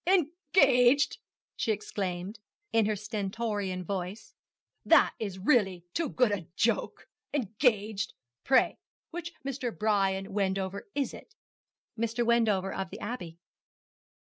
'Engaged?' 0.07 1.19
she 1.55 1.71
exclaimed, 1.71 2.39
in 2.73 2.87
her 2.87 2.95
stentorian 2.95 3.83
voice, 3.85 4.33
'That 4.83 5.13
is 5.19 5.37
really 5.37 5.85
too 5.93 6.09
good 6.09 6.31
a 6.31 6.47
joke. 6.55 7.07
Engaged? 7.35 8.15
Pray, 8.43 8.79
which 9.11 9.31
Mr. 9.45 9.69
Brian 9.77 10.33
Wendover 10.33 10.89
is 10.95 11.13
it? 11.13 11.35
'Mr. 11.99 12.25
Wendover 12.25 12.73
of 12.73 12.89
the 12.89 12.99
Abbey.' 12.99 13.37